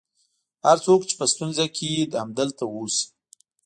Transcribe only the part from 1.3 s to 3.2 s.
ستونزه کې یې همدلته اوسي.